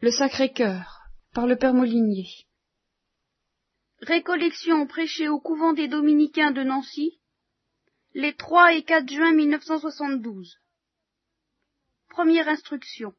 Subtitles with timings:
[0.00, 1.00] Le Sacré-Cœur,
[1.32, 2.28] par le Père Molinier.
[4.00, 7.20] Récollection prêchée au couvent des Dominicains de Nancy,
[8.12, 10.58] les 3 et 4 juin 1972.
[12.10, 13.14] Première instruction.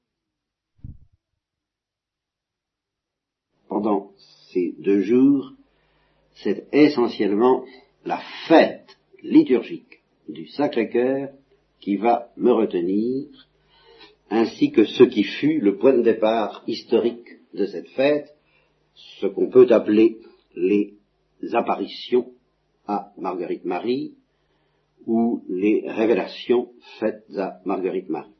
[3.67, 4.13] Pendant
[4.53, 5.53] ces deux jours,
[6.35, 7.65] c'est essentiellement
[8.05, 11.29] la fête liturgique du Sacré-Cœur
[11.79, 13.27] qui va me retenir,
[14.29, 18.35] ainsi que ce qui fut le point de départ historique de cette fête,
[19.19, 20.19] ce qu'on peut appeler
[20.55, 20.93] les
[21.53, 22.31] apparitions
[22.87, 24.13] à Marguerite Marie
[25.05, 26.69] ou les révélations
[26.99, 28.31] faites à Marguerite Marie.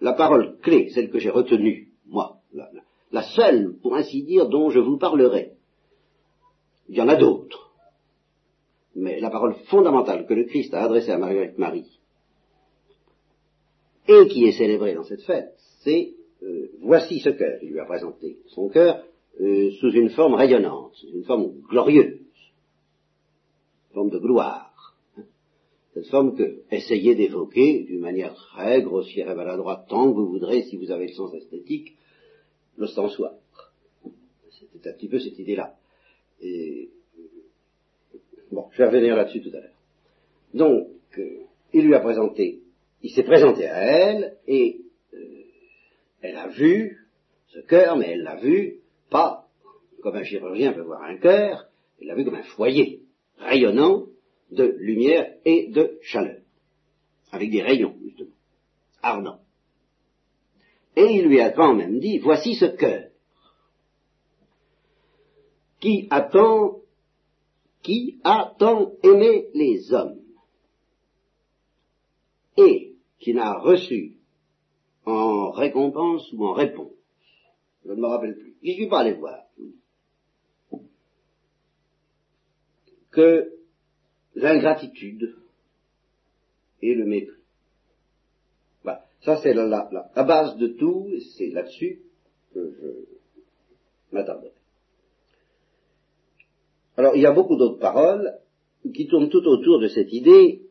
[0.00, 2.68] La parole clé, celle que j'ai retenue, moi, la,
[3.12, 5.52] la, seule, pour ainsi dire, dont je vous parlerai,
[6.88, 7.72] il y en a d'autres,
[8.94, 11.98] mais la parole fondamentale que le Christ a adressée à Marguerite Marie,
[14.08, 17.58] et qui est célébrée dans cette fête, c'est euh, voici ce cœur.
[17.62, 19.04] Il lui a présenté son cœur
[19.40, 22.20] euh, sous une forme rayonnante, sous une forme glorieuse,
[23.92, 24.96] forme de gloire.
[25.16, 25.24] Hein.
[25.94, 30.62] Cette forme que essayez d'évoquer d'une manière très grossière et maladroite, tant que vous voudrez,
[30.64, 31.96] si vous avez le sens esthétique,
[32.76, 33.32] l'ostensoir.
[34.72, 35.74] C'était un petit peu cette idée-là.
[36.42, 36.90] Et,
[38.52, 39.76] bon, je vais revenir là-dessus tout à l'heure.
[40.54, 41.40] Donc, euh,
[41.72, 42.60] il lui a présenté,
[43.02, 44.80] il s'est présenté à elle, et
[46.22, 46.98] elle a vu
[47.48, 48.80] ce cœur, mais elle l'a vu
[49.10, 49.46] pas
[50.02, 51.66] comme un chirurgien peut voir un cœur,
[52.00, 53.02] elle l'a vu comme un foyer
[53.38, 54.06] rayonnant
[54.50, 56.40] de lumière et de chaleur,
[57.32, 58.34] avec des rayons, justement,
[59.02, 59.40] ardents.
[60.94, 63.08] Et il lui a quand même dit, voici ce cœur,
[65.80, 66.80] qui attend,
[67.82, 70.20] qui a tant aimé les hommes,
[72.56, 74.16] et qui n'a reçu
[75.04, 76.92] en récompense ou en réponse.
[77.84, 78.54] Je ne me rappelle plus.
[78.62, 79.44] Je suis pas allé voir.
[83.10, 83.52] Que
[84.34, 85.36] l'ingratitude
[86.82, 87.40] et le mépris.
[88.82, 89.06] Voilà.
[89.22, 92.02] Ça, c'est la, la, base de tout, et c'est là-dessus
[92.52, 94.52] que je m'attarderai.
[96.98, 98.38] Alors, il y a beaucoup d'autres paroles
[98.94, 100.65] qui tournent tout autour de cette idée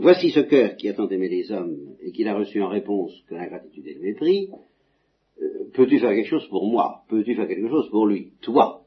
[0.00, 3.12] Voici ce cœur qui a tant aimé les hommes et qui n'a reçu en réponse
[3.26, 4.48] que l'ingratitude et le mépris.
[5.42, 7.02] Euh, peux-tu faire quelque chose pour moi?
[7.08, 8.30] Peux-tu faire quelque chose pour lui?
[8.40, 8.84] Toi.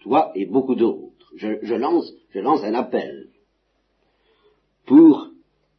[0.00, 1.32] Toi et beaucoup d'autres.
[1.36, 3.28] Je, lance, je lance un appel
[4.86, 5.30] pour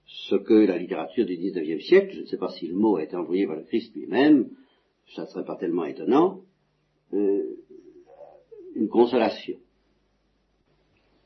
[0.05, 3.03] ce que la littérature du XIXe siècle, je ne sais pas si le mot a
[3.03, 4.51] été envoyé par le Christ lui-même,
[5.15, 6.39] ça ne serait pas tellement étonnant,
[7.13, 7.57] euh,
[8.75, 9.57] une consolation.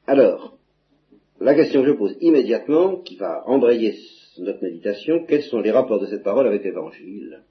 [0.07, 0.54] Alors,
[1.39, 3.95] la question que je pose immédiatement, qui va embrayer
[4.39, 7.43] notre méditation, quels sont les rapports de cette parole avec l'Évangile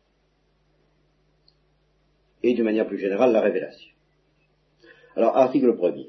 [2.43, 3.91] et d'une manière plus générale la révélation?
[5.17, 6.09] Alors, article premier.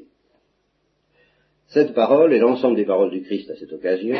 [1.67, 4.15] Cette parole et l'ensemble des paroles du Christ à cette occasion,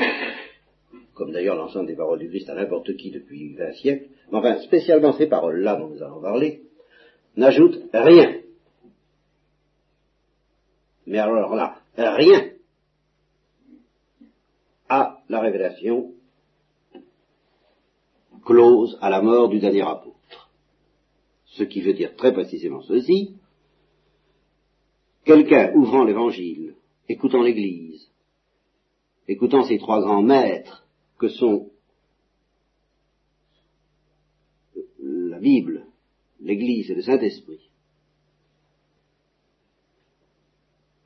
[1.14, 4.58] comme d'ailleurs l'ensemble des paroles du Christ à n'importe qui depuis vingt siècles, mais enfin
[4.62, 6.64] spécialement ces paroles-là dont nous allons parler,
[7.38, 8.42] n'ajoutent rien.
[11.06, 12.55] Mais alors là, rien
[15.30, 16.14] la révélation
[18.44, 20.50] close à la mort du dernier apôtre.
[21.46, 23.36] Ce qui veut dire très précisément ceci,
[25.24, 26.76] quelqu'un ouvrant l'évangile,
[27.10, 28.12] écoutant l'Église,
[29.28, 30.86] écoutant ces trois grands maîtres
[31.18, 31.70] que sont
[35.00, 35.86] la Bible,
[36.42, 37.72] l'Église et le Saint-Esprit,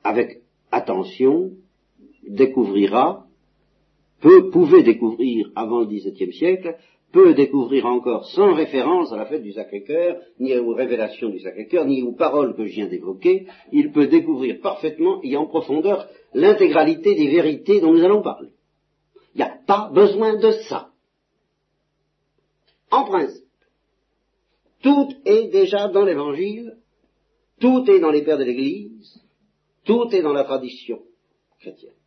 [0.02, 1.52] avec attention,
[2.26, 3.26] découvrira
[4.20, 6.76] peu pouvait découvrir avant le XVIIe siècle,
[7.12, 11.84] peut découvrir encore sans référence à la fête du Sacré-Cœur, ni aux révélations du Sacré-Cœur,
[11.84, 17.14] ni aux paroles que je viens d'évoquer, il peut découvrir parfaitement et en profondeur l'intégralité
[17.14, 18.50] des vérités dont nous allons parler.
[19.34, 20.90] Il n'y a pas besoin de ça.
[22.90, 23.44] En principe,
[24.82, 26.76] tout est déjà dans l'Évangile,
[27.60, 29.20] tout est dans les pères de l'Église,
[29.84, 31.00] tout est dans la tradition
[31.60, 31.99] chrétienne.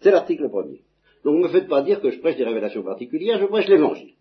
[0.00, 0.82] C'est l'article premier.
[1.24, 4.14] Donc ne me faites pas dire que je prêche des révélations particulières, je prêche l'évangile.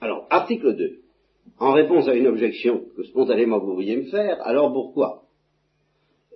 [0.00, 1.00] Alors, article 2.
[1.58, 5.24] En réponse à une objection que spontanément vous vouliez me faire, alors pourquoi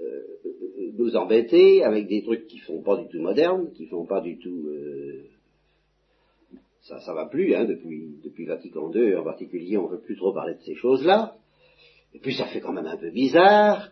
[0.02, 0.22] euh,
[0.98, 4.38] nous embêter avec des trucs qui font pas du tout modernes, qui font pas du
[4.38, 4.68] tout...
[4.68, 5.24] Euh,
[6.82, 10.34] ça, ça va plus, hein, depuis, depuis Vatican II en particulier, on veut plus trop
[10.34, 11.36] parler de ces choses-là.
[12.12, 13.90] Et puis ça fait quand même un peu bizarre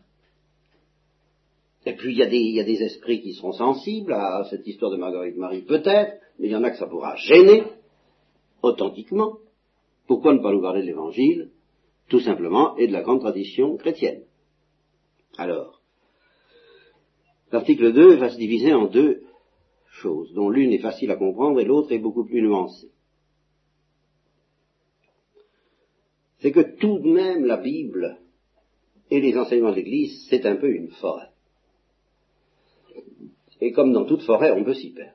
[1.84, 4.44] Et puis il y, a des, il y a des esprits qui seront sensibles à
[4.50, 7.64] cette histoire de Marguerite Marie, peut-être, mais il y en a que ça pourra gêner,
[8.62, 9.38] authentiquement.
[10.06, 11.50] Pourquoi ne pas nous parler de l'Évangile
[12.08, 14.22] Tout simplement, et de la grande tradition chrétienne?
[15.38, 15.80] Alors,
[17.50, 19.22] l'article 2 va se diviser en deux
[19.88, 22.92] choses, dont l'une est facile à comprendre et l'autre est beaucoup plus nuancée.
[26.38, 28.18] C'est que tout de même la Bible
[29.10, 31.31] et les enseignements de l'Église, c'est un peu une forêt.
[33.64, 35.14] Et comme dans toute forêt, on peut s'y perdre.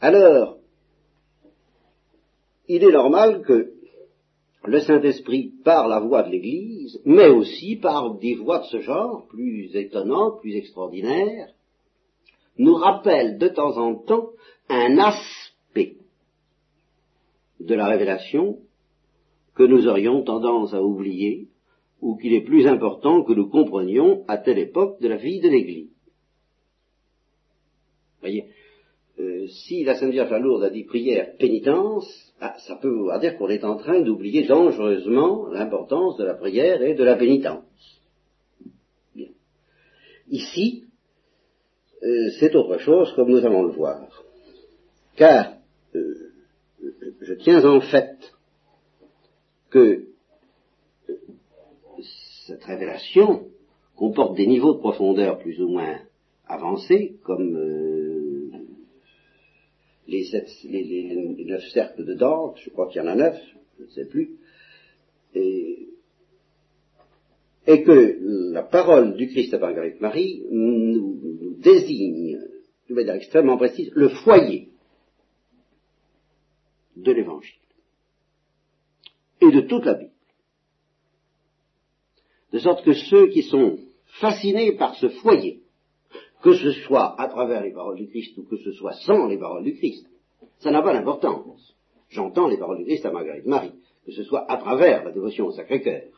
[0.00, 0.58] Alors,
[2.66, 3.70] il est normal que
[4.64, 9.28] le Saint-Esprit, par la voix de l'Église, mais aussi par des voix de ce genre,
[9.28, 11.54] plus étonnantes, plus extraordinaires,
[12.58, 14.30] nous rappelle de temps en temps
[14.68, 15.98] un aspect
[17.60, 18.58] de la révélation
[19.54, 21.46] que nous aurions tendance à oublier
[22.00, 25.48] ou qu'il est plus important que nous comprenions à telle époque de la vie de
[25.48, 25.90] l'Église.
[28.20, 28.46] Voyez,
[29.18, 32.06] euh, si la Sainte Vierge la Lourde a dit prière, pénitence,
[32.40, 36.82] ah, ça peut vouloir dire qu'on est en train d'oublier dangereusement l'importance de la prière
[36.82, 37.64] et de la pénitence.
[39.14, 39.28] Bien.
[40.30, 40.84] Ici,
[42.02, 44.08] euh, c'est autre chose comme nous allons le voir.
[45.16, 45.54] Car
[45.94, 46.32] euh,
[47.20, 48.16] je tiens en fait
[49.70, 50.09] que
[52.50, 53.46] cette révélation
[53.96, 56.00] comporte des niveaux de profondeur plus ou moins
[56.46, 58.50] avancés, comme euh,
[60.08, 63.40] les, neuf cercles de Dante, je crois qu'il y en a neuf,
[63.78, 64.30] je ne sais plus,
[65.34, 65.86] et,
[67.66, 70.98] que la parole du Christ à Marguerite Marie nous,
[71.40, 72.40] nous désigne,
[72.88, 74.70] de manière extrêmement précise, le foyer
[76.96, 77.60] de l'Évangile
[79.40, 80.09] et de toute la Bible.
[82.52, 83.78] De sorte que ceux qui sont
[84.20, 85.60] fascinés par ce foyer,
[86.42, 89.38] que ce soit à travers les paroles du Christ ou que ce soit sans les
[89.38, 90.06] paroles du Christ,
[90.58, 91.74] ça n'a pas d'importance.
[92.08, 93.74] J'entends les paroles du Christ à Marguerite Marie,
[94.04, 96.08] que ce soit à travers la dévotion au Sacré-Cœur,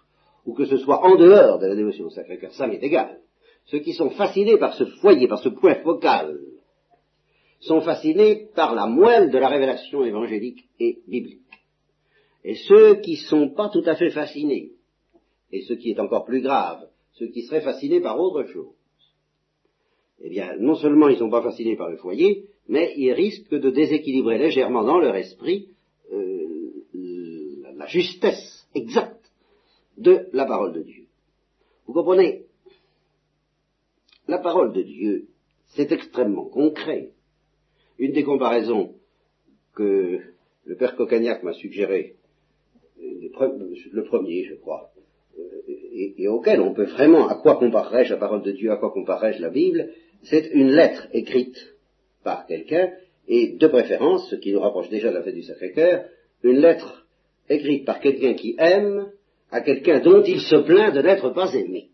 [0.47, 3.19] ou que ce soit en dehors de la dévotion au Sacré-Cœur, ça m'est égal.
[3.67, 6.39] Ceux qui sont fascinés par ce foyer, par ce point focal,
[7.61, 11.41] sont fascinés par la moelle de la révélation évangélique et biblique.
[12.45, 14.73] Et ceux qui ne sont pas tout à fait fascinés,
[15.53, 18.75] et ce qui est encore plus grave, ceux qui seraient fascinés par autre chose,
[20.23, 23.55] eh bien, non seulement ils ne sont pas fascinés par le foyer, mais ils risquent
[23.55, 25.69] de déséquilibrer légèrement dans leur esprit
[26.13, 26.53] euh,
[27.77, 29.33] la justesse exacte
[29.99, 31.05] de la parole de Dieu.
[31.87, 32.45] Vous comprenez?
[34.29, 35.27] La parole de Dieu,
[35.75, 37.11] c'est extrêmement concret.
[37.99, 38.95] Une des comparaisons
[39.75, 40.21] que
[40.65, 42.15] le père Cocagnac m'a suggéré
[43.01, 44.92] le premier, je crois,
[45.39, 48.93] euh, et, auquel on peut vraiment, à quoi comparerais-je la parole de Dieu, à quoi
[48.93, 49.91] comparerais-je la Bible,
[50.23, 51.57] c'est une lettre écrite
[52.23, 52.91] par quelqu'un,
[53.29, 56.05] et de préférence, ce qui nous rapproche déjà de la fête du Sacré-Cœur,
[56.43, 57.07] une lettre
[57.49, 59.11] écrite par quelqu'un qui aime
[59.51, 61.91] à quelqu'un dont il se plaint de n'être pas aimé.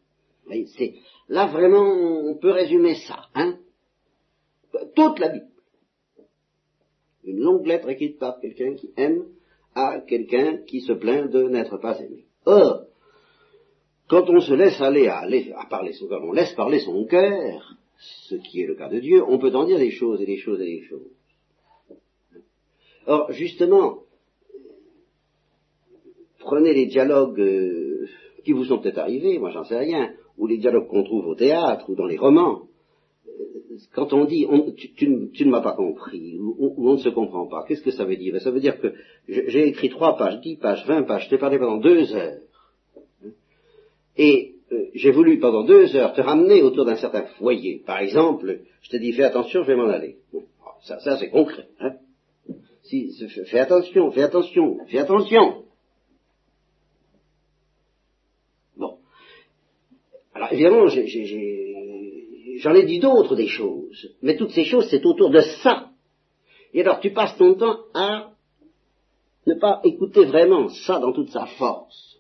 [0.79, 0.95] C'est,
[1.29, 3.59] là vraiment, on peut résumer ça, hein.
[4.95, 5.49] Toute la Bible.
[7.25, 9.25] Une longue lettre écrite par quelqu'un qui aime
[9.75, 12.25] à quelqu'un qui se plaint de n'être pas aimé.
[12.47, 12.88] Or,
[14.09, 17.77] quand on se laisse aller à, à parler son cœur, on laisse parler son cœur,
[17.99, 20.39] ce qui est le cas de Dieu, on peut en dire des choses et des
[20.39, 21.11] choses et des choses.
[23.07, 24.01] Or, justement,
[26.39, 28.07] prenez les dialogues euh,
[28.45, 31.35] qui vous sont peut-être arrivés, moi j'en sais rien, ou les dialogues qu'on trouve au
[31.35, 32.69] théâtre ou dans les romans
[33.95, 34.47] quand on dit
[34.97, 38.17] tu, ne m'as pas compris, ou, on ne se comprend pas, qu'est-ce que ça veut
[38.17, 38.33] dire?
[38.33, 38.93] Ben, Ça veut dire que
[39.29, 42.41] j'ai écrit trois pages, dix pages, vingt pages, je t'ai parlé pendant deux heures.
[44.19, 47.83] Et euh, j'ai voulu pendant deux heures te ramener autour d'un certain foyer.
[47.87, 50.19] Par exemple, je te dis fais attention, je vais m'en aller.
[50.83, 51.69] ça, ça c'est concret.
[51.81, 51.93] Hein
[52.89, 53.13] si,
[53.47, 55.65] fais attention, fais attention, fais attention.
[58.77, 58.99] Bon.
[60.35, 65.41] Alors évidemment, j'en ai dit d'autres des choses, mais toutes ces choses, c'est autour de
[65.63, 65.91] ça.
[66.73, 68.31] Et alors tu passes ton temps à
[69.47, 72.18] ne pas écouter vraiment ça dans toute sa force.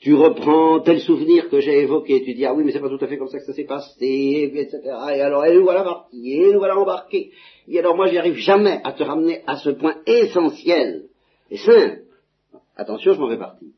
[0.00, 3.04] Tu reprends tel souvenir que j'ai évoqué, tu dis ah oui mais c'est pas tout
[3.04, 4.78] à fait comme ça que ça s'est passé, etc.
[4.84, 7.32] Et alors et nous voilà partis, et nous voilà embarqués.
[7.68, 11.08] Et alors moi j'y arrive jamais à te ramener à ce point essentiel
[11.50, 12.02] et simple.
[12.76, 13.68] Attention, je m'en vais partir.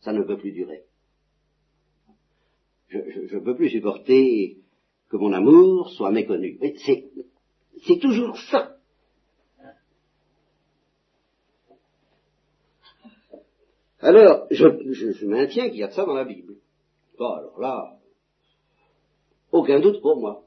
[0.00, 0.84] Ça ne peut plus durer
[2.90, 4.58] je ne peux plus supporter
[5.10, 6.58] que mon amour soit méconnu.
[7.86, 8.76] C'est toujours ça.
[14.00, 16.54] Alors, je, maintiens qu'il y a de ça dans la Bible.
[17.18, 17.98] Bon, alors là,
[19.50, 20.44] aucun doute pour moi.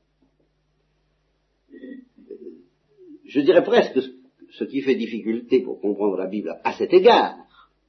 [3.26, 4.00] Je dirais presque
[4.52, 7.38] ce qui fait difficulté pour comprendre la Bible à cet égard,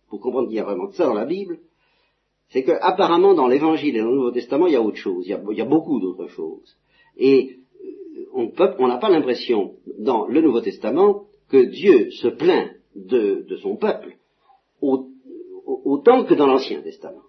[0.08, 1.58] pour comprendre qu'il y a vraiment de ça dans la Bible,
[2.50, 5.30] c'est qu'apparemment dans l'Évangile et dans le Nouveau Testament, il y a autre chose, il
[5.30, 6.76] y a, beaucoup d'autres choses.
[7.16, 7.56] Et
[8.36, 13.76] euh, on n'a pas l'impression dans le Nouveau Testament que Dieu se plaint de, son
[13.76, 14.16] peuple
[15.66, 17.22] autant que dans l'Ancien Testament.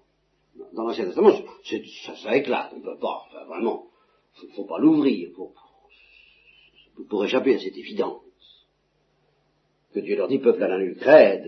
[0.74, 1.34] Dans l'Ancien Testament,
[2.24, 3.88] ça, éclate, on ne peut pas, enfin, vraiment,
[4.42, 5.54] il ne faut pas l'ouvrir pour,
[7.10, 8.24] pour échapper à cette évidence
[9.94, 10.84] que Dieu leur dit, peuple à la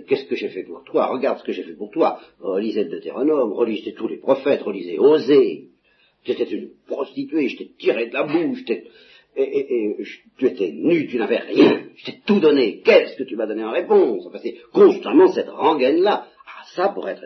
[0.08, 1.08] qu'est-ce que j'ai fait pour toi?
[1.08, 2.20] Regarde ce que j'ai fait pour toi.
[2.40, 5.70] Relisez le Deutéronome, relisez tous les prophètes, relisez Osée.
[6.24, 8.64] J'étais une prostituée, je t'ai tiré de la bouche,
[9.38, 9.98] et, et,
[10.38, 12.82] tu étais nu, tu n'avais rien, je t'ai tout donné.
[12.82, 14.26] Qu'est-ce que tu m'as donné en réponse?
[14.26, 16.28] Enfin, c'est constamment cette rengaine-là.
[16.76, 17.24] Ça, pour être,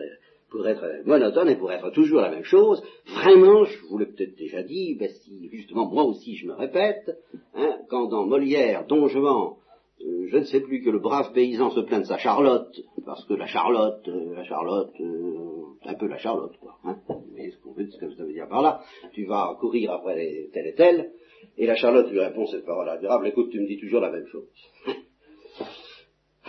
[0.50, 4.36] pour être monotone et pour être toujours la même chose, vraiment, je vous l'ai peut-être
[4.36, 7.10] déjà dit, ben si, justement, moi aussi je me répète,
[7.54, 9.54] hein, quand dans Molière, Don Juan,
[10.02, 13.24] euh, je ne sais plus que le brave paysan se plaint de sa Charlotte, parce
[13.26, 16.78] que la Charlotte, euh, la Charlotte, euh, un peu la Charlotte, quoi.
[16.84, 18.80] Hein ce qu'on veut, ce que ça veut dire par là.
[19.12, 21.10] Tu vas courir après tel et tel,
[21.56, 24.26] et la Charlotte lui répond cette parole admirable, écoute, tu me dis toujours la même
[24.26, 24.46] chose.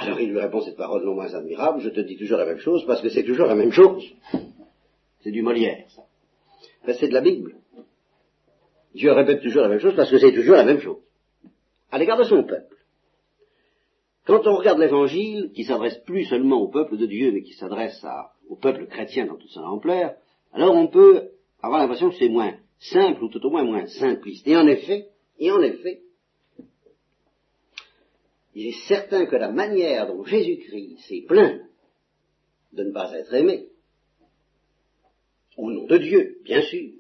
[0.01, 2.58] Alors il lui répond cette parole non moins admirable, je te dis toujours la même
[2.58, 4.03] chose, parce que c'est toujours la même chose.
[5.20, 6.01] C'est du Molière, ça.
[6.88, 7.55] Ben, c'est de la Bible.
[8.96, 10.98] Dieu répète toujours la même chose parce que c'est toujours la même chose.
[11.91, 12.77] À l'égard de son peuple.
[14.25, 18.03] Quand on regarde l'évangile, qui s'adresse plus seulement au peuple de Dieu, mais qui s'adresse
[18.50, 20.15] au peuple chrétien dans toute son ampleur,
[20.51, 21.29] alors on peut
[21.62, 24.48] avoir l'impression que c'est moins simple, ou tout au moins moins simpliste.
[24.48, 26.01] Et en effet, et en effet,
[28.53, 31.62] il est certain que la manière dont Jésus-Christ s'est plaint
[32.74, 33.67] de ne pas être aimé,
[35.58, 36.91] au nom de Dieu, bien sûr,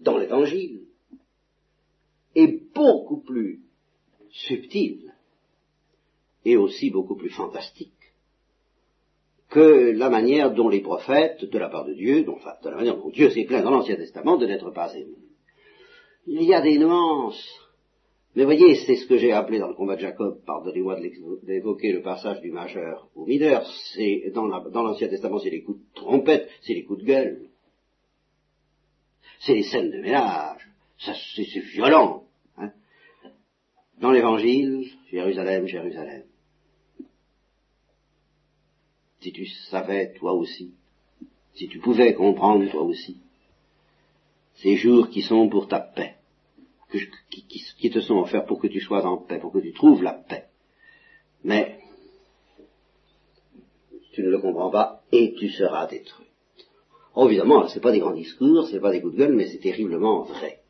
[0.00, 0.82] dans l'évangile,
[2.34, 3.60] est beaucoup plus
[4.30, 5.12] subtile
[6.44, 7.92] et aussi beaucoup plus fantastique
[9.54, 12.76] que la manière dont les prophètes, de la part de Dieu, dont, enfin, de la
[12.76, 15.14] manière dont Dieu s'est plaint dans l'Ancien Testament de n'être pas aimé.
[16.26, 17.63] Il y a des nuances.
[18.34, 20.98] Mais voyez, c'est ce que j'ai appelé dans le combat de Jacob, pardonnez-moi
[21.44, 23.64] d'évoquer le passage du majeur au mineur,
[23.94, 27.48] c'est, dans l'Ancien Testament, c'est les coups de trompette, c'est les coups de gueule.
[29.40, 30.68] C'est les scènes de ménage.
[30.98, 32.24] C'est, violent.
[32.56, 32.72] Hein.
[34.00, 36.24] Dans l'Évangile, Jérusalem, Jérusalem
[39.24, 40.74] si tu savais toi aussi,
[41.54, 43.16] si tu pouvais comprendre toi aussi,
[44.56, 46.13] ces jours qui sont pour ta paix,
[47.30, 50.12] qui, te sont offerts pour que tu sois en paix, pour que tu trouves la
[50.12, 50.44] paix.
[51.42, 51.78] Mais
[54.12, 56.26] tu ne le comprends pas et tu seras détruit.
[57.14, 59.58] Oh, évidemment, c'est pas des grands discours, c'est pas des coups de gueule, mais c'est
[59.58, 60.60] terriblement vrai.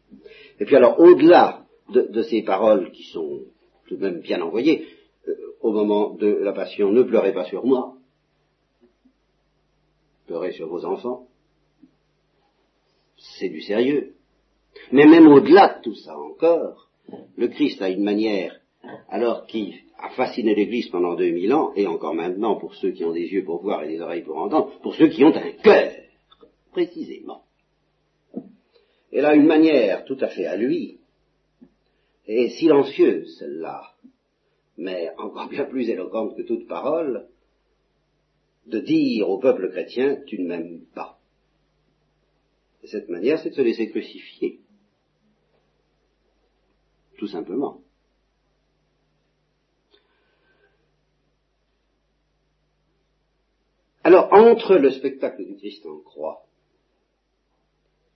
[0.61, 3.43] Et puis alors, au-delà de, ces paroles qui sont
[3.87, 4.87] tout de même bien envoyées,
[5.29, 7.97] euh, au moment de la passion, ne pleurez pas sur moi,
[10.27, 11.29] pleurez sur vos enfants.
[13.17, 14.14] C'est du sérieux.
[14.93, 16.89] Mais même au-delà de tout ça encore,
[17.37, 18.61] le Christ a une manière,
[19.09, 23.13] alors qui a fasciné l'Église pendant 2000 ans, et encore maintenant pour ceux qui ont
[23.13, 25.93] des yeux pour voir et des oreilles pour entendre, pour ceux qui ont un cœur,
[26.73, 27.43] précisément.
[29.13, 30.99] Elle a une manière tout à fait à lui,
[32.27, 33.93] et silencieuse celle-là,
[34.77, 37.29] mais encore bien plus éloquente que toute parole,
[38.67, 41.19] de dire au peuple chrétien, tu ne m'aimes pas.
[42.83, 44.61] Et cette manière, c'est de se laisser crucifier.
[47.19, 47.81] Tout simplement.
[54.03, 56.45] Alors, entre le spectacle du Christ en croix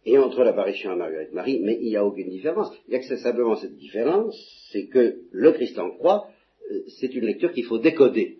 [0.05, 2.71] et entre l'apparition à Marguerite Marie, mais il n'y a aucune différence.
[2.87, 4.37] Il y a que simplement cette différence,
[4.71, 6.29] c'est que le Christ en croix,
[6.71, 8.39] euh, c'est une lecture qu'il faut décoder.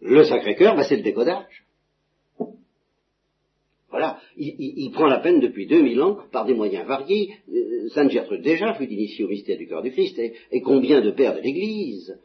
[0.00, 1.64] Le Sacré-Cœur, ben, c'est le décodage.
[3.90, 7.30] Voilà, il, prend la peine depuis 2000 ans, par des moyens variés.
[7.48, 11.10] Euh, Sainte Gertrude déjà fut initiée au mystère du cœur du Christ, et, combien de
[11.10, 12.18] pères de l'Église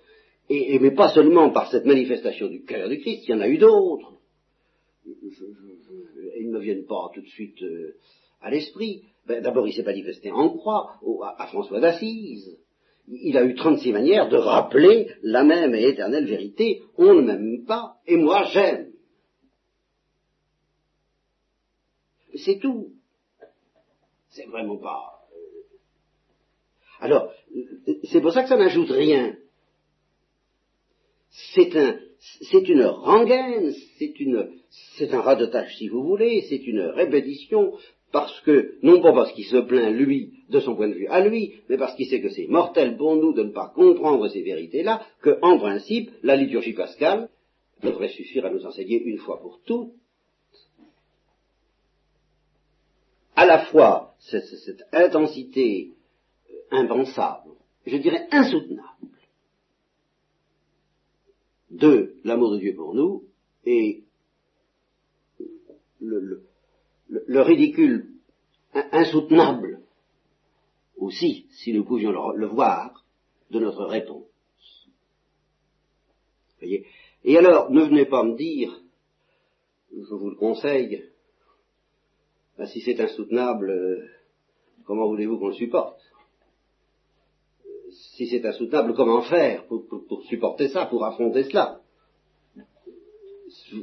[0.50, 3.48] et, mais pas seulement par cette manifestation du cœur du Christ, il y en a
[3.48, 4.20] eu d'autres.
[5.06, 7.96] ils ne me viennent pas tout de suite euh,
[8.42, 9.04] à l'esprit.
[9.26, 11.00] Ben, D'abord, il s'est manifesté en croix
[11.38, 12.58] à François d'Assise
[13.08, 16.82] il a eu 36 manières de rappeler la même et éternelle vérité.
[16.98, 18.93] On ne m'aime pas et moi j'aime.
[22.44, 22.90] C'est tout.
[24.30, 25.28] C'est vraiment pas.
[25.34, 25.64] Euh,
[27.00, 27.32] alors,
[28.06, 29.36] c'est pour ça que ça n'ajoute rien.
[31.56, 32.00] C'est un,
[32.42, 34.50] c'est une rengaine, c'est une,
[34.98, 37.74] c'est un radotage si vous voulez, c'est une répétition,
[38.12, 41.28] parce que, non pas parce qu'il se plaint lui, de son point de vue à
[41.28, 44.42] lui, mais parce qu'il sait que c'est mortel pour nous de ne pas comprendre ces
[44.42, 47.30] vérités-là, que, en principe, la liturgie pascale
[47.82, 49.94] devrait suffire à nous enseigner une fois pour toutes
[53.36, 55.94] à la fois cette, cette intensité
[56.50, 57.52] euh, impensable,
[57.86, 58.90] je dirais insoutenable,
[61.70, 63.24] de l'amour de Dieu pour nous
[63.66, 64.04] et
[66.00, 66.20] le,
[67.10, 68.10] le, le ridicule
[68.74, 69.82] insoutenable
[70.98, 73.04] aussi, si nous pouvions le, le voir,
[73.50, 74.26] de notre réponse.
[76.60, 76.86] Voyez
[77.26, 78.82] et alors, ne venez pas me dire,
[79.92, 81.04] je vous le conseille,
[82.58, 84.06] ben, si c'est insoutenable, euh,
[84.86, 86.00] comment voulez-vous qu'on le supporte?
[88.16, 89.84] Si c'est insoutenable, comment faire pour,
[90.30, 91.80] supporter ça, pour affronter cela?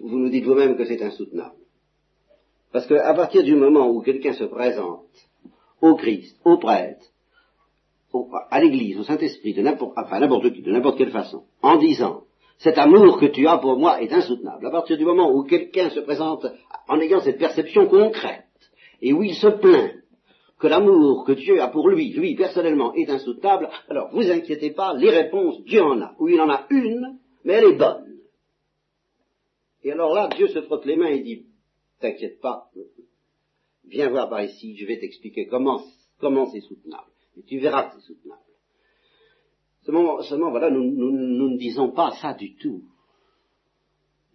[0.03, 1.55] Vous nous dites vous-même que c'est insoutenable.
[2.73, 5.07] Parce qu'à partir du moment où quelqu'un se présente
[5.81, 7.05] au Christ, au prêtre,
[8.51, 12.25] à l'Église, au Saint-Esprit, de n'importe, enfin n'importe qui, de n'importe quelle façon, en disant
[12.59, 14.67] cet amour que tu as pour moi est insoutenable.
[14.67, 16.47] À partir du moment où quelqu'un se présente
[16.89, 18.45] en ayant cette perception concrète,
[19.01, 19.95] et où il se plaint
[20.59, 24.95] que l'amour que Dieu a pour lui, lui personnellement, est insoutenable, alors vous inquiétez pas,
[24.95, 26.15] les réponses, Dieu en a.
[26.19, 28.19] Ou il en a une, mais elle est bonne.
[29.83, 31.47] Et alors là, Dieu se frotte les mains et dit,
[32.01, 32.69] t'inquiète pas,
[33.87, 35.81] viens voir par ici, je vais t'expliquer comment
[36.21, 37.11] comment c'est soutenable.
[37.39, 38.41] Et tu verras que c'est soutenable.
[39.83, 42.83] Seulement, voilà, nous, nous, nous, ne disons pas ça du tout.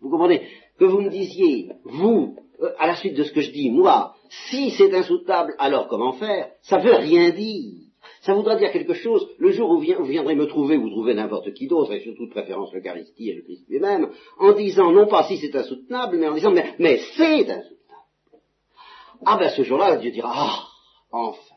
[0.01, 0.48] Vous comprenez?
[0.77, 4.14] Que vous me disiez, vous, euh, à la suite de ce que je dis, moi,
[4.29, 6.51] si c'est insoutenable, alors comment faire?
[6.62, 7.82] Ça veut rien dire.
[8.22, 11.53] Ça voudra dire quelque chose, le jour où vous viendrez me trouver, vous trouvez n'importe
[11.53, 15.24] qui d'autre, et surtout de préférence l'Eucharistie et le Christ lui-même, en disant non pas
[15.27, 17.75] si c'est insoutenable, mais en disant mais, c'est insoutenable.
[19.25, 20.67] Ah ben ce jour-là, Dieu dira, ah,
[21.12, 21.55] enfin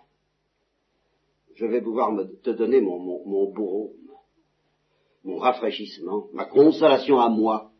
[1.54, 3.52] je vais pouvoir te donner mon, mon,
[5.24, 7.72] mon rafraîchissement, ma consolation à moi,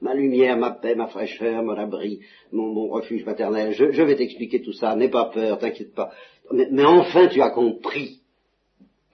[0.00, 2.20] ma lumière, ma paix, ma fraîcheur, mon abri,
[2.52, 3.72] mon, refuge maternel.
[3.72, 6.10] Je, vais t'expliquer tout ça, n'aie pas peur, t'inquiète pas.
[6.52, 8.18] Mais, enfin tu as compris.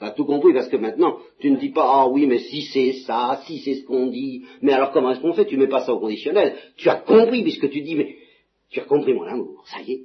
[0.01, 2.93] Tu tout compris parce que maintenant, tu ne dis pas, ah oui, mais si c'est
[3.07, 5.47] ça, si c'est ce qu'on dit, mais alors comment est-ce qu'on fait?
[5.47, 6.55] Tu mets pas ça au conditionnel.
[6.77, 8.17] Tu as compris puisque tu dis, mais
[8.69, 10.01] tu as compris mon amour, ça y est.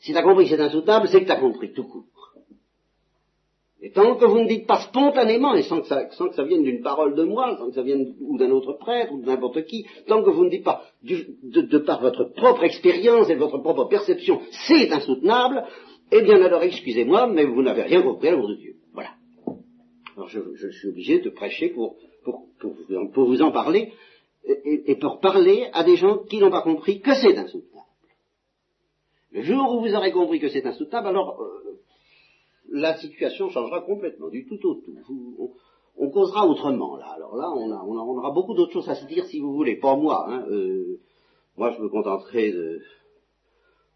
[0.00, 2.04] Si tu as compris que c'est insoutenable, c'est que tu as compris tout court.
[3.80, 7.14] Et tant que vous ne dites pas spontanément, et sans que ça, vienne d'une parole
[7.14, 10.22] de moi, sans que ça vienne ou d'un autre prêtre, ou de n'importe qui, tant
[10.24, 14.40] que vous ne dites pas, de, de, par votre propre expérience et votre propre perception,
[14.66, 15.64] c'est insoutenable,
[16.10, 18.74] eh bien alors excusez-moi, mais vous n'avez rien compris à l'amour de Dieu.
[18.92, 19.10] Voilà.
[20.16, 21.94] Alors je, suis obligé de prêcher pour,
[23.14, 23.92] vous en parler,
[24.44, 27.86] et, et, pour parler à des gens qui n'ont pas compris que c'est insoutenable.
[29.30, 31.67] Le jour où vous aurez compris que c'est insoutenable, alors euh,
[32.70, 35.52] la situation changera complètement, du tout au tout.
[35.96, 37.06] On, causera autrement, là.
[37.16, 39.96] Alors là, on, a, aura beaucoup d'autres choses à se dire si vous voulez, pas
[39.96, 40.26] moi.
[40.28, 40.46] Hein.
[40.50, 41.00] Euh,
[41.56, 42.80] moi, je me contenterai de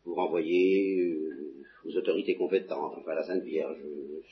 [0.05, 3.79] vous renvoyer euh, aux autorités compétentes, enfin la Sainte Vierge,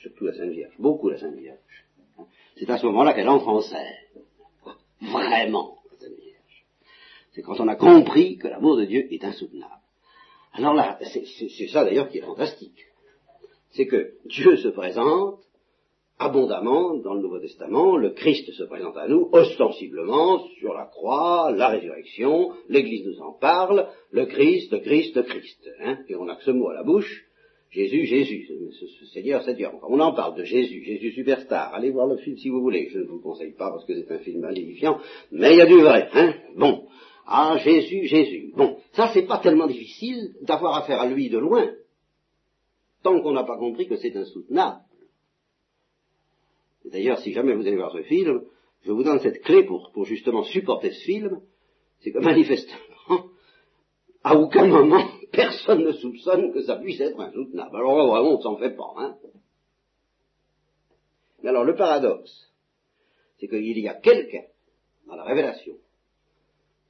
[0.01, 1.85] surtout la Sainte Vierge, beaucoup la Sainte Vierge.
[2.57, 3.95] C'est à ce moment-là qu'elle entre en scène.
[5.01, 6.65] Vraiment, la Sainte Vierge.
[7.31, 9.81] C'est quand on a compris que l'amour de Dieu est insoutenable.
[10.53, 12.90] Alors là, c'est ça d'ailleurs qui est fantastique
[13.71, 15.39] c'est que Dieu se présente
[16.19, 21.51] abondamment dans le Nouveau Testament, le Christ se présente à nous ostensiblement sur la croix,
[21.55, 26.25] la résurrection, l'Église nous en parle, le Christ, le Christ, le Christ, hein, et on
[26.25, 27.25] n'a que ce mot à la bouche,
[27.71, 28.49] Jésus, Jésus,
[29.13, 29.73] Seigneur, Seigneur.
[29.87, 31.73] On en parle de Jésus, Jésus superstar.
[31.73, 32.89] Allez voir le film si vous voulez.
[32.91, 34.99] Je ne vous le conseille pas parce que c'est un film maléfiant,
[35.31, 36.09] mais il y a du vrai.
[36.11, 36.83] Hein bon,
[37.25, 38.51] ah Jésus, Jésus.
[38.57, 41.71] Bon, ça c'est pas tellement difficile d'avoir affaire à lui de loin
[43.03, 44.81] tant qu'on n'a pas compris que c'est insoutenable.
[46.85, 48.43] D'ailleurs, si jamais vous allez voir ce film,
[48.81, 51.41] je vous donne cette clé pour, justement supporter ce film,
[51.99, 52.77] c'est que manifestement,
[54.23, 57.75] à aucun moment, personne ne soupçonne que ça puisse être insoutenable.
[57.75, 58.93] Alors vraiment, on s'en fait pas.
[58.97, 59.17] Hein.
[61.43, 62.51] Mais alors, le paradoxe,
[63.39, 64.45] c'est qu'il y a quelqu'un
[65.07, 65.75] dans la révélation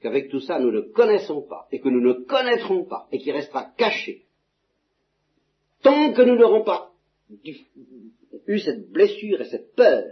[0.00, 3.30] qu'avec tout ça, nous ne connaissons pas, et que nous ne connaîtrons pas, et qui
[3.30, 4.26] restera caché
[5.82, 6.92] tant que nous n'aurons pas
[8.46, 10.04] eu cette blessure et cette peur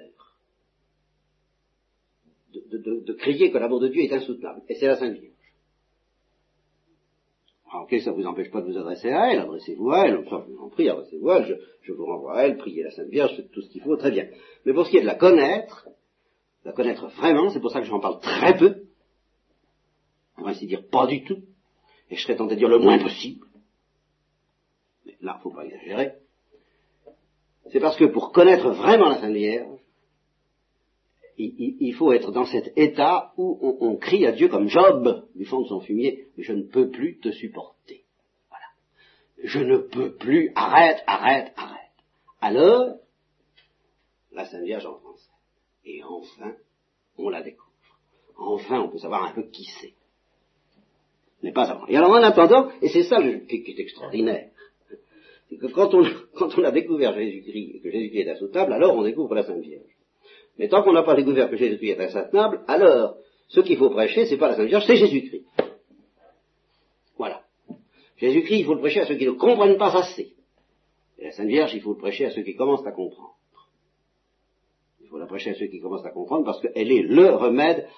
[2.53, 4.63] de, crier que l'amour de Dieu est insoutenable.
[4.69, 5.35] Et c'est la Sainte Vierge.
[7.71, 10.17] Alors, ok, ça ne vous empêche pas de vous adresser à elle, adressez-vous à elle,
[10.19, 12.83] enfin, je vous en prie, adressez-vous à elle, je, je, vous renvoie à elle, priez
[12.83, 14.27] la Sainte Vierge, faites tout ce qu'il faut, très bien.
[14.65, 15.89] Mais pour ce qui est de la connaître,
[16.65, 18.83] la connaître vraiment, c'est pour ça que j'en parle très peu,
[20.37, 21.43] pour ainsi dire pas du tout,
[22.11, 23.47] et je serais tenté de dire le moins possible.
[25.23, 26.15] Là, faut pas exagérer.
[27.71, 29.79] C'est parce que pour connaître vraiment la Sainte Vierge,
[31.37, 35.63] il, faut être dans cet état où on, crie à Dieu comme Job du fond
[35.63, 38.05] de son fumier, je ne peux plus te supporter.
[38.51, 38.67] Voilà.
[39.43, 41.81] Je ne peux plus, arrête, arrête, arrête.
[42.43, 42.97] Alors,
[44.33, 45.31] la Sainte Vierge en français.
[45.85, 46.53] Et enfin,
[47.17, 47.71] on la découvre.
[48.37, 49.95] Enfin, on peut savoir un peu qui c'est.
[51.43, 51.87] Mais pas avant.
[51.87, 54.50] Et alors, en attendant, et c'est ça qui, est extraordinaire,
[55.59, 59.03] que quand on, quand on a découvert Jésus-Christ, et que Jésus-Christ est insoutenable, alors on
[59.03, 59.97] découvre la Sainte Vierge.
[60.59, 63.17] Mais tant qu'on n'a pas découvert que Jésus-Christ est insoutenable, alors,
[63.49, 65.45] ce qu'il faut prêcher, c'est pas la Sainte Vierge, c'est Jésus-Christ.
[67.17, 67.43] Voilà.
[68.17, 70.35] Jésus-Christ, il faut le prêcher à ceux qui ne comprennent pas assez.
[71.19, 73.37] Et la Sainte Vierge, il faut le prêcher à ceux qui commencent à comprendre.
[75.03, 77.89] Il faut la prêcher à ceux qui commencent à comprendre parce qu'elle est le remède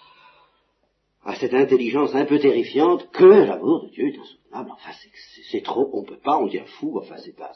[1.25, 4.71] à cette intelligence un peu terrifiante que l'amour de Dieu est insoutenable.
[4.73, 4.91] Enfin,
[5.51, 7.53] c'est trop, on peut pas, on devient fou, enfin, c'est pas...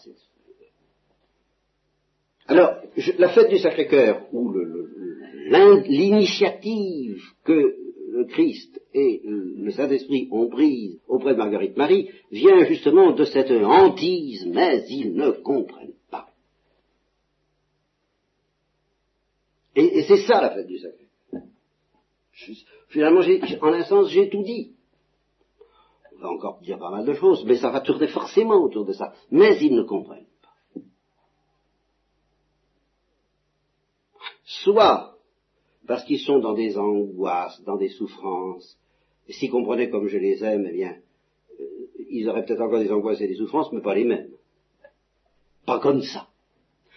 [2.48, 2.76] Alors,
[3.18, 4.52] la fête du Sacré-Cœur, ou
[5.88, 7.76] l'initiative que
[8.12, 13.50] le Christ et le Saint-Esprit ont prise auprès de Marguerite Marie, vient justement de cette
[13.50, 16.28] hantise, mais ils ne comprennent pas.
[19.74, 21.04] Et, c'est ça la fête du Sacré.
[22.88, 24.72] Finalement, en un sens, j'ai tout dit.
[26.16, 28.92] On va encore dire pas mal de choses, mais ça va tourner forcément autour de
[28.92, 29.12] ça.
[29.30, 30.80] Mais ils ne comprennent pas.
[34.44, 35.16] Soit
[35.86, 38.78] parce qu'ils sont dans des angoisses, dans des souffrances,
[39.28, 40.96] s'ils comprenaient comme je les aime, eh bien,
[41.60, 41.64] euh,
[42.10, 44.30] ils auraient peut-être encore des angoisses et des souffrances, mais pas les mêmes.
[45.64, 46.28] Pas comme ça.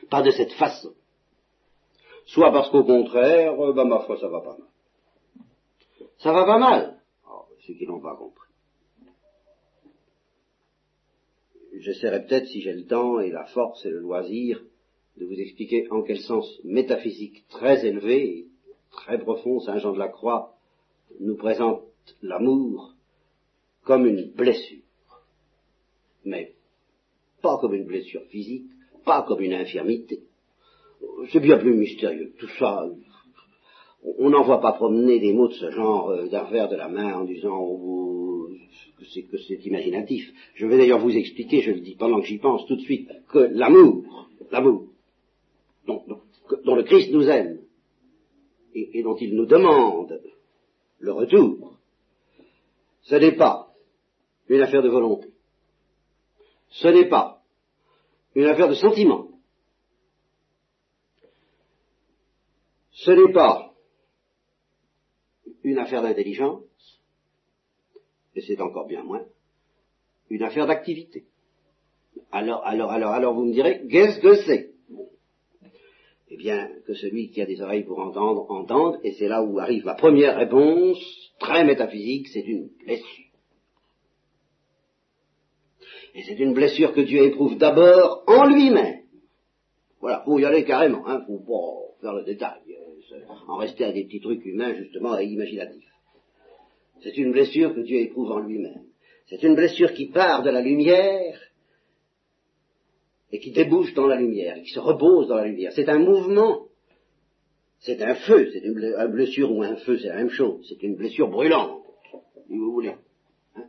[0.10, 0.93] Pas de cette façon.
[2.25, 4.67] Soit parce qu'au contraire, bah, ma foi, ça va pas mal.
[6.20, 7.02] Ça va pas mal.
[7.30, 8.50] Oh, ceux qui n'ont pas compris.
[11.78, 14.62] J'essaierai peut-être, si j'ai le temps et la force et le loisir,
[15.18, 18.48] de vous expliquer en quel sens métaphysique très élevé
[18.92, 20.56] très profond Saint Jean de la Croix
[21.20, 21.84] nous présente
[22.22, 22.94] l'amour
[23.84, 24.84] comme une blessure.
[26.26, 26.54] Mais
[27.42, 28.68] pas comme une blessure physique,
[29.06, 30.24] pas comme une infirmité.
[31.32, 32.34] C'est bien plus mystérieux.
[32.38, 32.86] Tout ça,
[34.04, 36.88] on n'en voit pas promener des mots de ce genre euh, d'un revers de la
[36.88, 38.48] main en disant oh,
[39.14, 40.32] c'est que c'est imaginatif.
[40.56, 43.10] Je vais d'ailleurs vous expliquer, je le dis pendant que j'y pense tout de suite,
[43.32, 44.88] que l'amour, l'amour,
[45.86, 47.60] dont, le Christ nous aime
[48.74, 50.22] et, dont il nous demande
[51.00, 51.78] le retour,
[53.02, 53.74] ce n'est pas
[54.48, 55.30] une affaire de volonté.
[56.70, 57.42] Ce n'est pas
[58.36, 59.28] une affaire de sentiment.
[62.92, 63.69] Ce n'est pas
[65.63, 66.63] une affaire d'intelligence,
[68.36, 69.26] et c'est encore bien moins,
[70.30, 71.26] une affaire d'activité.
[72.32, 74.72] Alors, alors, alors, alors vous me direz, qu'est-ce que c'est?
[76.32, 79.60] Eh bien, que celui qui a des oreilles pour entendre, entende, et c'est là où
[79.60, 81.00] arrive ma première réponse,
[81.39, 83.26] très métaphysique, c'est une blessure.
[86.13, 89.04] Et c'est une blessure que Dieu éprouve d'abord en lui-même.
[90.02, 92.62] Voilà, pour y aller carrément, hein, faut pas faire le détail
[93.48, 95.91] en rester à des petits trucs humains, justement, et imaginatifs.
[97.02, 98.84] C'est une blessure que Dieu éprouve en lui-même.
[99.28, 101.39] C'est une blessure qui part de la lumière
[103.32, 105.72] et qui débouche dans la lumière, et qui se repose dans la lumière.
[105.74, 106.65] C'est un mouvement.
[107.80, 108.50] C'est un feu.
[108.52, 108.74] C'est une
[109.12, 110.65] blessure ou un feu, c'est la même chose.
[110.67, 111.84] C'est une blessure brûlante,
[112.48, 112.89] si vous voulez.
[113.56, 113.65] Hein?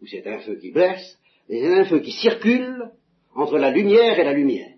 [0.00, 2.90] ou c'est un feu qui blesse, et c'est un feu qui circule
[3.34, 4.77] entre la lumière et la lumière.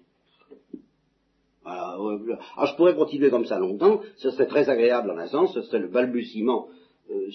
[2.08, 5.52] Alors, ah, je pourrais continuer comme ça longtemps, ce serait très agréable en un sens,
[5.54, 6.68] ce serait le balbutiement
[7.10, 7.28] euh,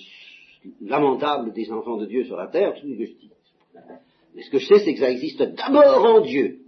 [0.82, 3.32] lamentable des enfants de Dieu sur la terre, tout ce que je dis.
[4.36, 6.60] Mais ce que je sais, c'est que ça existe d'abord en Dieu,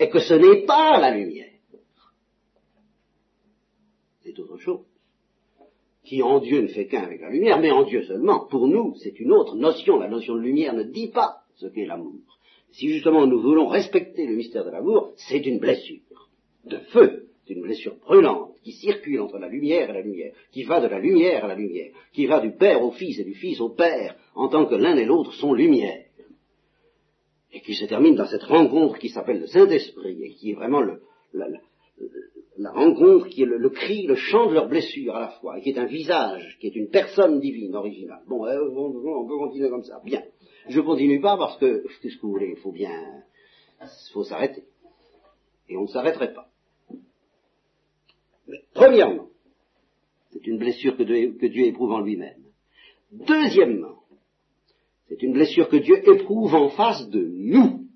[0.00, 1.50] et que ce n'est pas la lumière.
[4.22, 4.84] C'est autre chose
[6.04, 8.46] qui en Dieu ne fait qu'un avec la lumière, mais en Dieu seulement.
[8.46, 9.98] Pour nous, c'est une autre notion.
[9.98, 12.14] La notion de lumière ne dit pas ce qu'est l'amour
[12.72, 16.00] si justement nous voulons respecter le mystère de l'amour, c'est une blessure
[16.64, 20.64] de feu, c'est une blessure brûlante qui circule entre la lumière et la lumière, qui
[20.64, 23.34] va de la lumière à la lumière, qui va du Père au Fils et du
[23.34, 26.04] Fils au Père, en tant que l'un et l'autre sont lumière,
[27.52, 30.82] et qui se termine dans cette rencontre qui s'appelle le Saint-Esprit, et qui est vraiment
[31.32, 35.62] la, rencontre qui est le, cri, le chant de leur blessure à la fois, et
[35.62, 38.22] qui est un visage, qui est une personne divine originale.
[38.28, 40.00] Bon, euh, on peut continuer comme ça.
[40.04, 40.22] Bien.
[40.68, 43.22] Je continue pas parce que, qu'est-ce que vous voulez, il faut bien,
[43.80, 44.64] il faut s'arrêter.
[45.68, 46.50] Et on ne s'arrêterait pas.
[48.46, 49.28] Mais, premièrement,
[50.30, 52.44] C'est une blessure que Dieu, que Dieu éprouve en lui-même.
[53.10, 54.02] Deuxièmement,
[55.08, 57.86] c'est une blessure que Dieu éprouve en face de nous.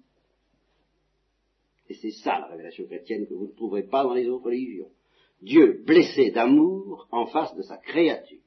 [1.89, 4.91] Et c'est ça la révélation chrétienne que vous ne trouverez pas dans les autres religions.
[5.43, 8.41] Dieu blessé d'amour en face de sa créature.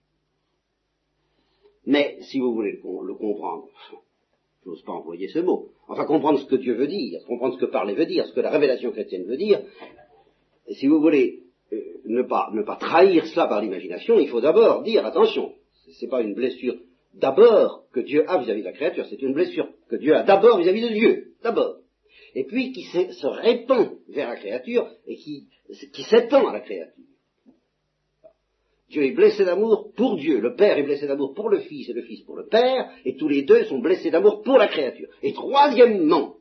[1.85, 3.69] Mais si vous voulez le, comprendre,
[4.65, 7.71] n'ose pas employer ce mot, enfin comprendre ce que Dieu veut dire, comprendre ce que
[7.71, 9.61] parler veut dire, ce que la révélation chrétienne veut dire,
[10.67, 14.41] et si vous voulez euh, ne, pas, ne pas trahir cela par l'imagination, il faut
[14.41, 15.53] d'abord dire, attention,
[15.91, 16.75] ce n'est pas une blessure
[17.13, 20.57] d'abord que Dieu a vis-à-vis de la créature, c'est une blessure que Dieu a d'abord
[20.57, 21.77] vis-à-vis de Dieu, d'abord.
[22.33, 25.47] Et puis qui se, répand vers la créature et qui
[26.09, 26.93] s'étend à la créature.
[28.89, 31.93] Dieu est blessé d'amour pour Dieu, le Père est blessé d'amour pour le Fils et
[31.93, 35.09] le Fils pour le Père, et tous les deux sont blessés d'amour pour la créature.
[35.23, 36.35] Et troisièmement,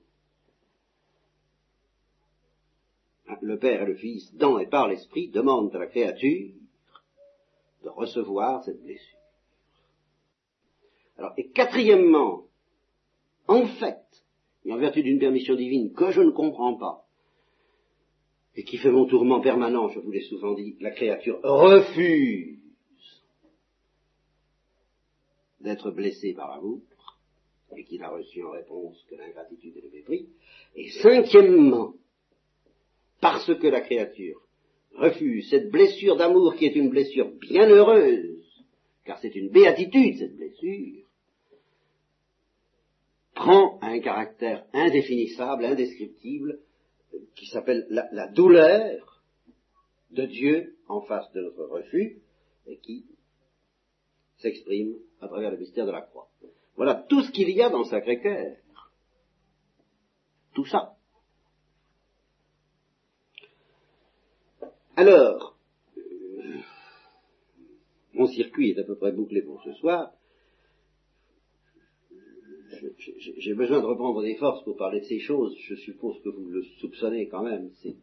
[3.40, 6.50] le Père et le Fils, dans et par l'Esprit, demandent à la créature
[7.83, 9.18] de recevoir cette blessure.
[11.18, 12.44] Alors, et quatrièmement,
[13.46, 14.04] en fait,
[14.64, 17.04] et en vertu d'une permission divine que je ne comprends pas,
[18.57, 22.59] et qui fait mon tourment permanent, je vous l'ai souvent dit, la créature refuse
[25.61, 26.81] d'être blessée par l'amour,
[27.77, 30.29] et qui n'a reçu en réponse que l'ingratitude et le mépris.
[30.77, 31.95] Et cinquièmement,
[33.21, 34.40] parce que la créature
[34.95, 38.64] refuse cette blessure d'amour qui est une blessure bien heureuse,
[39.05, 41.05] car c'est une béatitude cette blessure,
[43.35, 46.61] prend un caractère indéfinissable, indescriptible,
[47.35, 49.22] qui s'appelle la, douleur
[50.11, 52.20] de Dieu en face de notre refus,
[52.66, 53.07] et qui
[54.38, 56.29] s'exprime à travers le mystère de la croix.
[56.77, 58.57] Voilà tout ce qu'il y a dans le Sacré-Cœur.
[60.55, 60.96] Tout ça.
[64.96, 65.57] Alors,
[65.96, 66.61] euh,
[68.12, 70.12] mon circuit est à peu près bouclé pour ce soir
[73.38, 75.57] j'ai besoin de reprendre des forces pour parler de ces choses.
[75.59, 77.71] Je suppose que vous le soupçonnez quand même.
[77.83, 77.97] C'est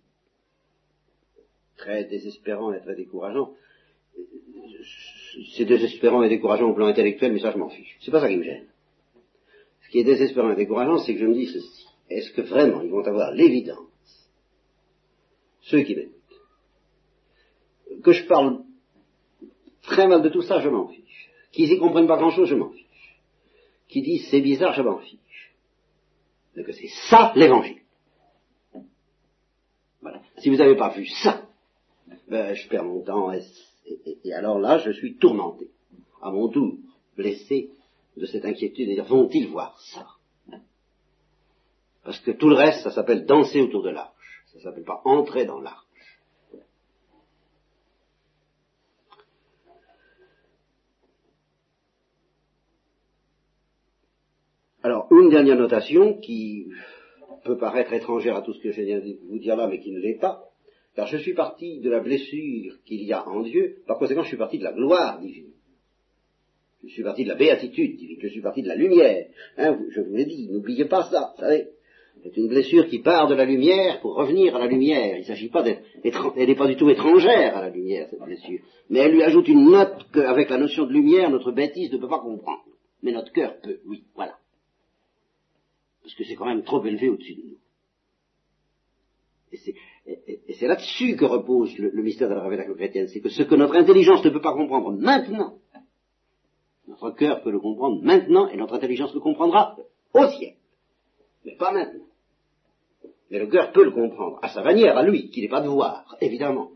[1.78, 3.54] très désespérant et très décourageant.
[5.56, 7.98] C'est désespérant et décourageant au plan intellectuel, mais ça je m'en fiche.
[8.02, 8.68] C'est pas ça qui me gêne.
[9.86, 11.88] Ce qui est désespérant et décourageant, c'est que je me dis ceci.
[12.10, 14.30] Est-ce que vraiment ils vont avoir l'évidence,
[15.62, 16.16] ceux qui m'écoutent,
[18.04, 18.64] que je parle
[19.82, 21.30] très mal de tout ça, je m'en fiche.
[21.52, 22.82] Qu'ils y comprennent pas grand chose, je m'en fiche
[23.92, 25.54] qui disent c'est bizarre, je m'en fiche.
[26.56, 27.82] Mais que c'est ça l'évangile.
[30.02, 30.22] Voilà.
[30.40, 31.48] Si vous n'avez pas vu ça,
[32.28, 35.70] ben, je perds mon temps et, alors là, je suis tourmenté,
[36.22, 36.76] à mon tour,
[37.18, 37.72] blessé
[38.16, 40.08] de cette inquiétude et dire vont-ils voir ça?
[42.04, 44.44] Parce que tout le reste, ça s'appelle danser autour de l'arche.
[44.54, 45.86] Ça s'appelle pas entrer dans l'arche.
[54.84, 56.68] Alors, une dernière notation qui
[57.44, 59.92] peut paraître étrangère à tout ce que je viens de vous dire là, mais qui
[59.92, 60.44] ne l'est pas,
[60.96, 64.30] car je suis parti de la blessure qu'il y a en Dieu, par conséquent je
[64.30, 65.52] suis parti de la gloire divine.
[66.84, 69.28] Je suis parti de la béatitude divine, je suis parti de la lumière.
[69.58, 71.68] Hein, je vous l'ai dit, n'oubliez pas ça, vous savez.
[72.24, 75.18] C'est une blessure qui part de la lumière pour revenir à la lumière.
[75.18, 78.60] Il s'agit pas d'être, elle n'est pas du tout étrangère à la lumière, cette blessure.
[78.90, 82.10] Mais elle lui ajoute une note qu'avec la notion de lumière, notre bêtise ne peut
[82.10, 82.64] pas comprendre.
[83.02, 84.41] Mais notre cœur peut, oui, voilà
[86.12, 87.58] parce que c'est quand même trop élevé au-dessus de nous.
[89.54, 93.56] Et c'est là-dessus que repose le, mystère de la révélation chrétienne, c'est que ce que
[93.56, 95.58] notre intelligence ne peut pas comprendre maintenant,
[96.88, 99.78] notre cœur peut le comprendre maintenant, et notre intelligence le comprendra
[100.14, 100.56] au ciel,
[101.46, 102.06] mais pas maintenant.
[103.30, 105.70] Mais le cœur peut le comprendre, à sa manière, à lui, qui n'est pas de
[105.70, 106.72] voir, évidemment,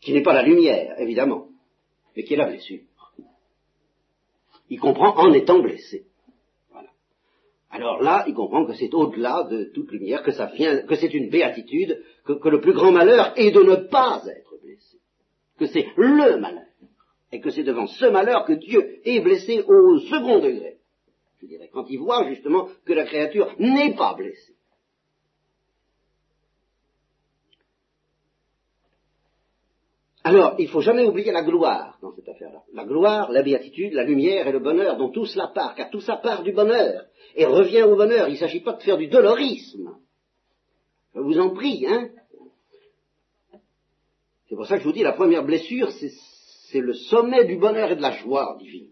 [0.00, 1.48] qui n'est pas la lumière, évidemment,
[2.16, 2.82] mais qui est la blessure.
[4.68, 6.06] Il comprend en étant blessé.
[7.76, 11.12] Alors là, il comprend que c'est au-delà de toute lumière, que ça vient, que c'est
[11.12, 14.98] une béatitude, que, le plus grand malheur est de ne pas être blessé,
[15.58, 16.62] que c'est le malheur,
[17.32, 20.78] et que c'est devant ce malheur que Dieu est blessé au second degré.
[21.42, 24.55] Je dirais, quand il voit justement que la créature n'est pas blessée.
[30.26, 32.64] Alors, il ne faut jamais oublier la gloire dans cette affaire-là.
[32.72, 36.00] La gloire, la béatitude, la lumière et le bonheur dont tout cela part, car tout
[36.00, 37.04] ça part du bonheur
[37.36, 38.26] et revient au bonheur.
[38.26, 39.94] Il ne s'agit pas de faire du dolorisme.
[41.14, 42.08] Je vous en prie, hein.
[44.48, 47.92] C'est pour ça que je vous dis, la première blessure, c'est le sommet du bonheur
[47.92, 48.88] et de la joie divine.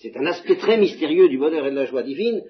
[0.00, 2.40] C'est un aspect très mystérieux du bonheur et de la joie divine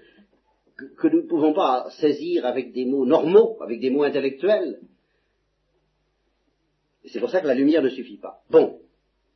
[0.98, 4.80] que, nous ne pouvons pas saisir avec des mots normaux, avec des mots intellectuels
[7.08, 8.42] c'est pour ça que la lumière ne suffit pas.
[8.50, 8.78] Bon.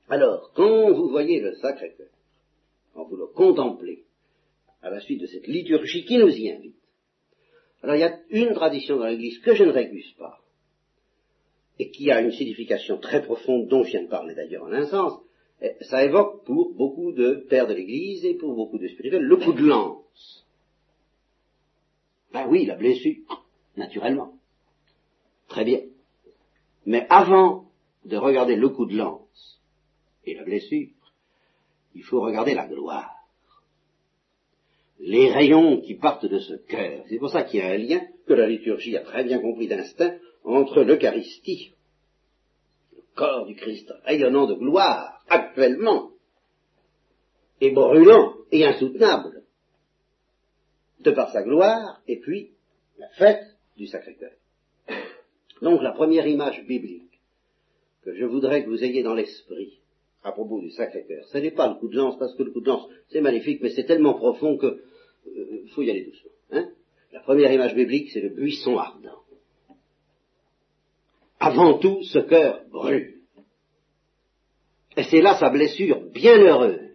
[0.08, 2.08] Alors, quand vous voyez le Sacré-Cœur,
[2.94, 4.04] quand vous le contemplez,
[4.82, 6.76] à la suite de cette liturgie qui nous y invite,
[7.82, 10.40] alors il y a une tradition dans l'Église que je ne récuse pas,
[11.78, 14.86] et qui a une signification très profonde dont je viens de parler d'ailleurs en un
[14.86, 15.20] sens,
[15.80, 19.52] ça évoque pour beaucoup de pères de l'Église et pour beaucoup de spirituels le coup
[19.52, 20.46] de lance.
[22.32, 24.32] Ben oui, la blessure, naturellement.
[25.48, 25.80] Très bien.
[26.86, 27.66] Mais avant
[28.04, 29.60] de regarder le coup de lance
[30.24, 30.88] et la blessure,
[31.94, 33.12] il faut regarder la gloire.
[35.00, 37.04] Les rayons qui partent de ce cœur.
[37.08, 39.66] C'est pour ça qu'il y a un lien que la liturgie a très bien compris
[39.66, 41.72] d'instinct entre l'Eucharistie,
[42.94, 46.12] le corps du Christ rayonnant de gloire, actuellement,
[47.60, 49.42] et brûlant et insoutenable,
[51.00, 52.52] de par sa gloire, et puis
[52.98, 53.44] la fête
[53.76, 54.32] du Sacré-Cœur.
[55.62, 57.20] Donc la première image biblique
[58.02, 59.80] que je voudrais que vous ayez dans l'esprit
[60.22, 62.60] à propos du Sacré-Cœur, ce n'est pas le coup de lance, parce que le coup
[62.60, 66.30] de lance, c'est magnifique, mais c'est tellement profond que euh, faut y aller doucement.
[66.52, 66.68] Hein
[67.12, 69.22] la première image biblique, c'est le buisson ardent.
[71.38, 73.14] Avant tout, ce cœur brûle.
[74.96, 76.90] Et c'est là sa blessure bienheureuse.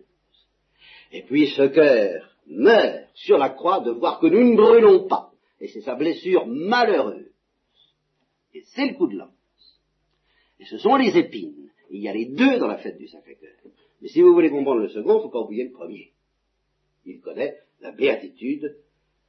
[1.12, 5.32] Et puis ce cœur meurt sur la croix de voir que nous ne brûlons pas.
[5.60, 7.31] Et c'est sa blessure malheureuse.
[8.54, 9.82] Et c'est le coup de lance.
[10.60, 11.70] Et ce sont les épines.
[11.90, 13.56] il y a les deux dans la fête du Sacré-Cœur.
[14.02, 16.12] Mais si vous voulez comprendre le second, il ne faut pas oublier le premier.
[17.06, 18.76] Il connaît la béatitude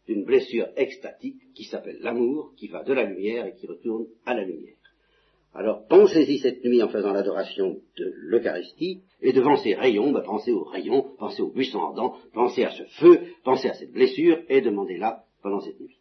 [0.07, 4.35] d'une blessure extatique qui s'appelle l'amour, qui va de la lumière et qui retourne à
[4.35, 4.77] la lumière.
[5.55, 10.51] Alors pensez-y cette nuit en faisant l'adoration de l'Eucharistie, et devant ces rayons, ben, pensez
[10.51, 14.63] aux rayons, pensez aux buissons ardents, pensez à ce feu, pensez à cette blessure, et
[14.63, 15.99] demandez-la pendant cette nuit.